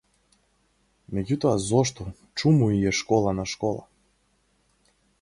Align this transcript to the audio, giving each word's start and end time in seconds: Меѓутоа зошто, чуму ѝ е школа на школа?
Меѓутоа 1.17 1.59
зошто, 1.67 2.07
чуму 2.39 2.73
ѝ 2.79 2.91
е 2.93 2.97
школа 3.03 3.37
на 3.41 3.49
школа? 3.55 3.89